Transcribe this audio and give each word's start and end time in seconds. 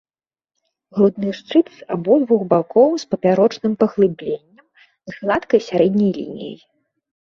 Грудны 0.99 1.29
шчыт 1.39 1.67
з 1.81 1.91
абодвух 1.97 2.41
бакоў 2.53 2.89
з 3.03 3.09
папярочным 3.11 3.73
паглыбленнем, 3.83 4.65
з 5.15 5.17
гладкай 5.19 5.61
сярэдняй 5.69 6.11
лініяй. 6.19 6.57